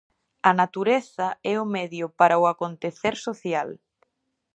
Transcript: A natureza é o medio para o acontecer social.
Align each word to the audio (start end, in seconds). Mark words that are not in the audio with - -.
A 0.49 0.51
natureza 0.61 1.27
é 1.51 1.53
o 1.63 1.65
medio 1.75 2.05
para 2.19 2.39
o 2.41 2.45
acontecer 2.53 3.15
social. 3.27 3.69